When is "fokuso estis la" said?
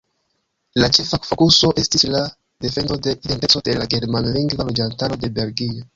1.31-2.21